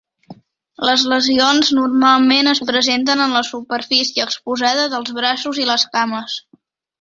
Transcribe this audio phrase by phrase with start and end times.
[0.87, 6.41] Les lesions normalment es presenten en la superfície exposada dels braços i les cames.